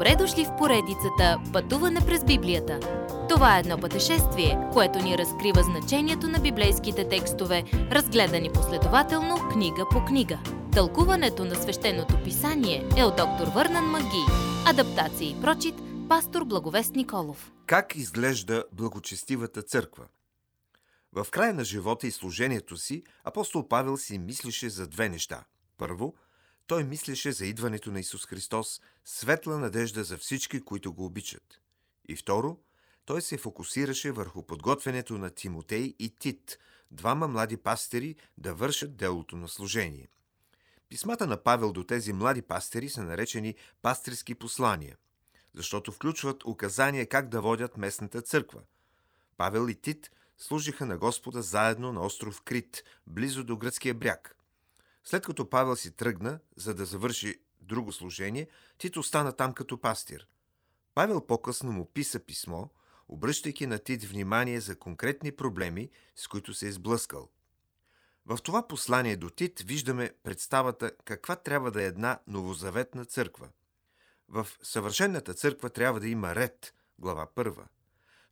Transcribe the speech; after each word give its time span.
Добре 0.00 0.16
дошли 0.16 0.44
в 0.44 0.56
поредицата 0.56 1.40
Пътуване 1.52 2.00
през 2.06 2.24
Библията. 2.24 2.80
Това 3.28 3.56
е 3.56 3.60
едно 3.60 3.78
пътешествие, 3.78 4.68
което 4.72 4.98
ни 4.98 5.18
разкрива 5.18 5.62
значението 5.62 6.28
на 6.28 6.38
библейските 6.38 7.08
текстове, 7.08 7.64
разгледани 7.72 8.52
последователно 8.52 9.36
книга 9.52 9.86
по 9.90 10.04
книга. 10.04 10.38
Тълкуването 10.72 11.44
на 11.44 11.54
свещеното 11.54 12.22
писание 12.24 12.88
е 12.96 13.04
от 13.04 13.16
доктор 13.16 13.46
Върнан 13.54 13.84
Маги. 13.84 14.24
Адаптация 14.66 15.30
и 15.30 15.40
прочит, 15.40 15.74
пастор 16.08 16.44
Благовест 16.44 16.94
Николов. 16.94 17.52
Как 17.66 17.96
изглежда 17.96 18.64
благочестивата 18.72 19.62
църква? 19.62 20.06
В 21.12 21.26
края 21.30 21.54
на 21.54 21.64
живота 21.64 22.06
и 22.06 22.10
служението 22.10 22.76
си 22.76 23.02
апостол 23.24 23.68
Павел 23.68 23.96
си 23.96 24.18
мислеше 24.18 24.68
за 24.68 24.86
две 24.86 25.08
неща. 25.08 25.44
Първо– 25.78 26.14
той 26.70 26.84
мислеше 26.84 27.32
за 27.32 27.46
идването 27.46 27.90
на 27.90 28.00
Исус 28.00 28.26
Христос, 28.26 28.80
светла 29.04 29.58
надежда 29.58 30.04
за 30.04 30.18
всички, 30.18 30.60
които 30.60 30.92
го 30.92 31.04
обичат. 31.04 31.60
И 32.08 32.16
второ, 32.16 32.58
той 33.04 33.22
се 33.22 33.38
фокусираше 33.38 34.12
върху 34.12 34.42
подготвянето 34.42 35.18
на 35.18 35.30
Тимотей 35.30 35.94
и 35.98 36.16
Тит, 36.18 36.58
двама 36.90 37.28
млади 37.28 37.56
пастери, 37.56 38.16
да 38.38 38.54
вършат 38.54 38.96
делото 38.96 39.36
на 39.36 39.48
служение. 39.48 40.08
Писмата 40.88 41.26
на 41.26 41.42
Павел 41.42 41.72
до 41.72 41.84
тези 41.84 42.12
млади 42.12 42.42
пастери 42.42 42.88
са 42.88 43.02
наречени 43.02 43.54
пастирски 43.82 44.34
послания, 44.34 44.96
защото 45.54 45.92
включват 45.92 46.44
указания 46.44 47.08
как 47.08 47.28
да 47.28 47.40
водят 47.40 47.76
местната 47.76 48.22
църква. 48.22 48.60
Павел 49.36 49.68
и 49.68 49.74
Тит 49.74 50.10
служиха 50.38 50.86
на 50.86 50.98
Господа 50.98 51.42
заедно 51.42 51.92
на 51.92 52.00
остров 52.00 52.42
Крит, 52.42 52.84
близо 53.06 53.44
до 53.44 53.56
гръцкия 53.56 53.94
бряг– 53.94 54.36
след 55.04 55.26
като 55.26 55.50
Павел 55.50 55.76
си 55.76 55.96
тръгна, 55.96 56.38
за 56.56 56.74
да 56.74 56.84
завърши 56.84 57.40
друго 57.60 57.92
служение, 57.92 58.48
Тит 58.78 58.96
остана 58.96 59.32
там 59.32 59.52
като 59.52 59.80
пастир. 59.80 60.26
Павел 60.94 61.26
по-късно 61.26 61.72
му 61.72 61.84
писа 61.84 62.20
писмо, 62.20 62.68
обръщайки 63.08 63.66
на 63.66 63.78
Тит 63.78 64.04
внимание 64.04 64.60
за 64.60 64.78
конкретни 64.78 65.32
проблеми, 65.32 65.90
с 66.16 66.28
които 66.28 66.54
се 66.54 66.68
е 66.68 66.72
сблъскал. 66.72 67.28
В 68.26 68.38
това 68.42 68.68
послание 68.68 69.16
до 69.16 69.30
Тит 69.30 69.60
виждаме 69.60 70.14
представата 70.22 70.92
каква 71.04 71.36
трябва 71.36 71.70
да 71.70 71.82
е 71.82 71.86
една 71.86 72.18
новозаветна 72.26 73.04
църква. 73.04 73.48
В 74.28 74.48
съвършенната 74.62 75.34
църква 75.34 75.70
трябва 75.70 76.00
да 76.00 76.08
има 76.08 76.34
ред, 76.34 76.74
глава 76.98 77.26
първа. 77.34 77.68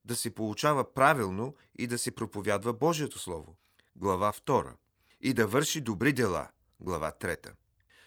Да 0.05 0.16
се 0.16 0.34
получава 0.34 0.94
правилно 0.94 1.55
и 1.78 1.86
да 1.86 1.98
се 1.98 2.10
проповядва 2.10 2.72
Божието 2.72 3.19
Слово, 3.19 3.56
глава 3.97 4.32
2. 4.32 4.72
И 5.20 5.34
да 5.34 5.47
върши 5.47 5.80
добри 5.80 6.12
дела, 6.12 6.48
глава 6.80 7.12
3. 7.20 7.52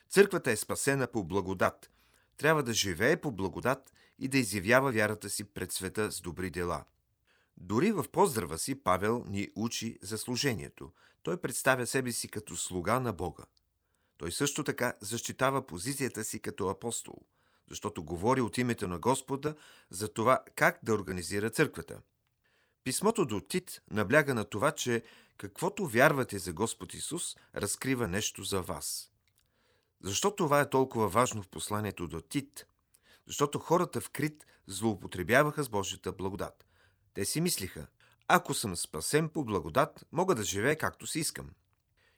Църквата 0.10 0.52
е 0.52 0.56
спасена 0.56 1.08
по 1.08 1.24
благодат. 1.24 1.92
Трябва 2.38 2.64
да 2.64 2.74
живее 2.74 3.22
по 3.22 3.32
благодат 3.32 3.94
и 4.20 4.28
да 4.28 4.38
изявява 4.38 4.92
вярата 4.92 5.30
си 5.30 5.44
пред 5.44 5.72
света 5.72 6.12
с 6.12 6.22
добри 6.22 6.50
дела. 6.50 6.84
Дори 7.58 7.92
в 7.92 8.06
поздрава 8.12 8.58
си 8.58 8.84
Павел 8.84 9.26
ни 9.28 9.50
учи 9.56 10.00
за 10.02 10.18
служението. 10.18 10.92
Той 11.24 11.42
представя 11.42 11.88
себе 11.88 12.12
си 12.12 12.28
като 12.28 12.56
слуга 12.56 13.00
на 13.00 13.14
Бога. 13.14 13.44
Той 14.18 14.32
също 14.32 14.64
така 14.64 14.94
защитава 15.02 15.68
позицията 15.68 16.24
си 16.24 16.40
като 16.40 16.68
апостол, 16.68 17.16
защото 17.70 18.04
говори 18.04 18.42
от 18.42 18.58
името 18.58 18.88
на 18.88 19.00
Господа 19.00 19.56
за 19.90 20.14
това 20.14 20.44
как 20.56 20.80
да 20.84 20.94
организира 20.94 21.50
църквата. 21.50 22.02
Писмото 22.84 23.26
до 23.26 23.42
Тит 23.42 23.82
набляга 23.92 24.34
на 24.34 24.46
това, 24.46 24.72
че 24.72 25.04
каквото 25.38 25.88
вярвате 25.88 26.40
за 26.40 26.54
Господ 26.54 26.94
Исус, 26.94 27.36
разкрива 27.56 28.08
нещо 28.08 28.44
за 28.44 28.62
вас. 28.62 29.12
Защо 30.04 30.36
това 30.36 30.62
е 30.62 30.70
толкова 30.70 31.10
важно 31.10 31.44
в 31.44 31.48
посланието 31.48 32.08
до 32.08 32.22
Тит? 32.22 32.68
Защото 33.28 33.60
хората 33.60 34.02
в 34.02 34.10
Крит 34.10 34.46
злоупотребяваха 34.68 35.64
с 35.64 35.70
Божията 35.70 36.12
благодат. 36.12 36.66
Те 37.14 37.26
си 37.26 37.42
мислиха, 37.42 37.88
ако 38.28 38.54
съм 38.54 38.76
спасен 38.76 39.30
по 39.30 39.46
благодат, 39.46 40.06
мога 40.12 40.36
да 40.36 40.44
живея 40.44 40.78
както 40.78 41.08
си 41.08 41.20
искам. 41.20 41.50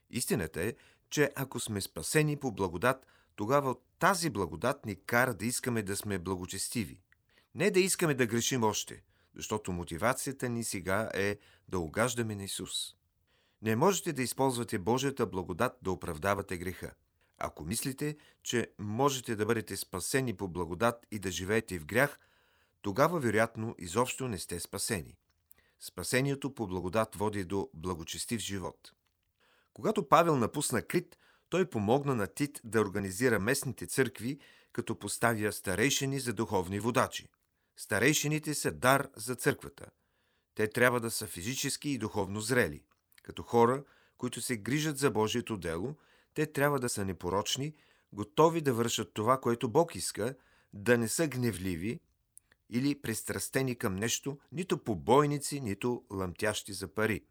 Истината 0.09 0.61
е, 0.61 0.73
че 1.09 1.31
ако 1.35 1.59
сме 1.59 1.81
спасени 1.81 2.37
по 2.37 2.51
благодат, 2.51 3.07
тогава 3.35 3.75
тази 3.99 4.29
благодат 4.29 4.85
ни 4.85 4.95
кара 4.95 5.33
да 5.33 5.45
искаме 5.45 5.83
да 5.83 5.95
сме 5.95 6.19
благочестиви. 6.19 6.99
Не 7.55 7.71
да 7.71 7.79
искаме 7.79 8.13
да 8.13 8.25
грешим 8.25 8.63
още, 8.63 9.03
защото 9.35 9.71
мотивацията 9.71 10.49
ни 10.49 10.63
сега 10.63 11.09
е 11.13 11.37
да 11.69 11.79
угаждаме 11.79 12.35
на 12.35 12.43
Исус. 12.43 12.95
Не 13.61 13.75
можете 13.75 14.13
да 14.13 14.21
използвате 14.21 14.79
Божията 14.79 15.25
благодат 15.25 15.77
да 15.81 15.91
оправдавате 15.91 16.57
греха. 16.57 16.91
Ако 17.37 17.63
мислите, 17.63 18.15
че 18.43 18.71
можете 18.79 19.35
да 19.35 19.45
бъдете 19.45 19.77
спасени 19.77 20.33
по 20.33 20.47
благодат 20.47 21.07
и 21.11 21.19
да 21.19 21.31
живеете 21.31 21.79
в 21.79 21.85
грях, 21.85 22.19
тогава 22.81 23.19
вероятно 23.19 23.75
изобщо 23.79 24.27
не 24.27 24.37
сте 24.37 24.59
спасени. 24.59 25.17
Спасението 25.79 26.55
по 26.55 26.67
благодат 26.67 27.15
води 27.15 27.43
до 27.43 27.69
благочестив 27.73 28.41
живот. 28.41 28.91
Когато 29.73 30.09
Павел 30.09 30.35
напусна 30.35 30.81
Крит, 30.81 31.17
той 31.49 31.69
помогна 31.69 32.15
на 32.15 32.27
Тит 32.27 32.61
да 32.63 32.81
организира 32.81 33.39
местните 33.39 33.87
църкви, 33.87 34.39
като 34.71 34.99
поставя 34.99 35.51
старейшини 35.51 36.19
за 36.19 36.33
духовни 36.33 36.79
водачи. 36.79 37.29
Старейшините 37.77 38.53
са 38.53 38.71
дар 38.71 39.09
за 39.15 39.35
църквата. 39.35 39.85
Те 40.55 40.67
трябва 40.67 40.99
да 40.99 41.11
са 41.11 41.27
физически 41.27 41.89
и 41.89 41.97
духовно 41.97 42.41
зрели. 42.41 42.83
Като 43.23 43.43
хора, 43.43 43.83
които 44.17 44.41
се 44.41 44.57
грижат 44.57 44.97
за 44.97 45.11
Божието 45.11 45.57
дело, 45.57 45.95
те 46.33 46.45
трябва 46.45 46.79
да 46.79 46.89
са 46.89 47.05
непорочни, 47.05 47.73
готови 48.13 48.61
да 48.61 48.73
вършат 48.73 49.13
това, 49.13 49.41
което 49.41 49.69
Бог 49.69 49.95
иска, 49.95 50.35
да 50.73 50.97
не 50.97 51.07
са 51.07 51.27
гневливи 51.27 51.99
или 52.69 53.01
пристрастени 53.01 53.75
към 53.75 53.95
нещо, 53.95 54.39
нито 54.51 54.77
побойници, 54.77 55.61
нито 55.61 56.05
лъмтящи 56.11 56.73
за 56.73 56.87
пари. 56.87 57.25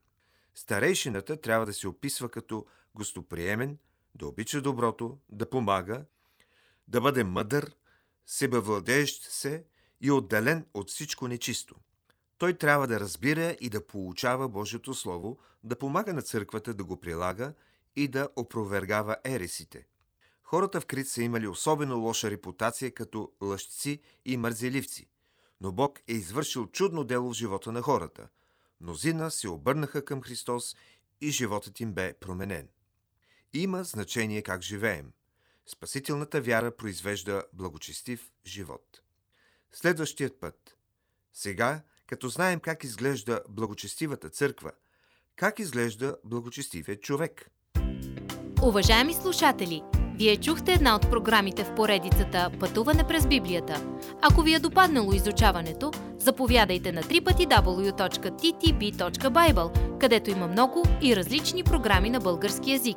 Старейшината 0.54 1.40
трябва 1.40 1.66
да 1.66 1.72
се 1.72 1.88
описва 1.88 2.28
като 2.28 2.66
гостоприемен, 2.94 3.78
да 4.14 4.26
обича 4.26 4.62
доброто, 4.62 5.18
да 5.28 5.50
помага, 5.50 6.04
да 6.88 7.00
бъде 7.00 7.24
мъдър, 7.24 7.76
себевладеещ 8.26 9.22
се 9.22 9.64
и 10.02 10.10
отделен 10.10 10.66
от 10.74 10.90
всичко 10.90 11.28
нечисто– 11.28 11.74
той 12.42 12.54
трябва 12.54 12.86
да 12.86 13.00
разбира 13.00 13.56
и 13.60 13.68
да 13.68 13.86
получава 13.86 14.48
Божието 14.48 14.94
Слово, 14.94 15.38
да 15.64 15.78
помага 15.78 16.14
на 16.14 16.22
църквата 16.22 16.74
да 16.74 16.84
го 16.84 17.00
прилага 17.00 17.54
и 17.96 18.08
да 18.08 18.28
опровергава 18.36 19.16
ересите. 19.24 19.86
Хората 20.42 20.80
в 20.80 20.86
Крит 20.86 21.08
са 21.08 21.22
имали 21.22 21.48
особено 21.48 21.98
лоша 21.98 22.30
репутация 22.30 22.94
като 22.94 23.32
лъжци 23.42 24.00
и 24.24 24.36
мързеливци, 24.36 25.08
но 25.60 25.72
Бог 25.72 26.00
е 26.08 26.12
извършил 26.12 26.66
чудно 26.66 27.04
дело 27.04 27.30
в 27.30 27.36
живота 27.36 27.72
на 27.72 27.82
хората. 27.82 28.28
Мнозина 28.80 29.30
се 29.30 29.48
обърнаха 29.48 30.04
към 30.04 30.22
Христос 30.22 30.76
и 31.20 31.30
животът 31.30 31.80
им 31.80 31.92
бе 31.92 32.14
променен. 32.14 32.68
Има 33.52 33.84
значение 33.84 34.42
как 34.42 34.62
живеем. 34.62 35.12
Спасителната 35.66 36.40
вяра 36.40 36.76
произвежда 36.76 37.44
благочестив 37.52 38.30
живот. 38.46 39.02
Следващият 39.72 40.40
път. 40.40 40.76
Сега 41.32 41.82
като 42.06 42.28
знаем 42.28 42.60
как 42.60 42.84
изглежда 42.84 43.40
благочестивата 43.48 44.28
църква, 44.28 44.70
как 45.36 45.58
изглежда 45.58 46.16
благочестивият 46.24 47.02
човек. 47.02 47.50
Уважаеми 48.62 49.14
слушатели, 49.14 49.82
вие 50.18 50.36
чухте 50.36 50.72
една 50.72 50.96
от 50.96 51.10
програмите 51.10 51.64
в 51.64 51.74
поредицата 51.74 52.50
Пътуване 52.60 53.06
през 53.08 53.26
Библията. 53.26 53.98
Ако 54.22 54.42
ви 54.42 54.54
е 54.54 54.58
допаднало 54.58 55.12
изучаването, 55.12 55.92
заповядайте 56.18 56.92
на 56.92 57.02
www.ttb.bible, 57.02 58.38
където 59.98 60.30
има 60.30 60.48
много 60.48 60.84
и 61.02 61.16
различни 61.16 61.64
програми 61.64 62.10
на 62.10 62.20
български 62.20 62.72
язик. 62.72 62.96